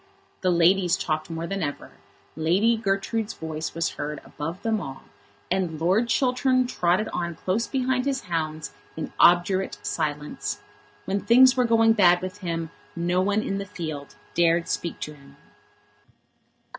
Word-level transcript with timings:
The 0.41 0.49
ladies 0.49 0.97
talked 0.97 1.29
more 1.29 1.45
than 1.45 1.61
ever, 1.61 1.91
Lady 2.35 2.75
Gertrude's 2.75 3.35
voice 3.35 3.75
was 3.75 3.89
heard 3.89 4.19
above 4.25 4.63
them 4.63 4.81
all, 4.81 5.03
and 5.51 5.79
Lord 5.79 6.09
Chiltern 6.09 6.65
trotted 6.65 7.07
on 7.09 7.35
close 7.35 7.67
behind 7.67 8.05
his 8.05 8.21
hounds 8.21 8.73
in 8.97 9.13
obdurate 9.19 9.77
silence. 9.83 10.59
When 11.05 11.19
things 11.21 11.55
were 11.55 11.65
going 11.65 11.93
bad 11.93 12.19
with 12.19 12.39
him 12.39 12.71
no 12.95 13.21
one 13.21 13.43
in 13.43 13.59
the 13.59 13.63
field 13.67 14.15
dared 14.33 14.65
to 14.65 14.71
speak 14.71 14.99
to 15.01 15.13
him. 15.13 15.37